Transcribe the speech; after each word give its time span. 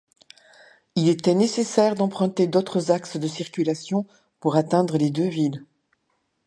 Il 0.95 1.09
était 1.09 1.35
nécessaire 1.35 1.93
d'emprunter 1.93 2.47
d'autres 2.47 2.89
axes 2.89 3.17
de 3.17 3.27
circulation 3.27 4.07
pour 4.39 4.55
atteindre 4.55 4.97
les 4.97 5.11
deux 5.11 5.27
villes. 5.27 5.63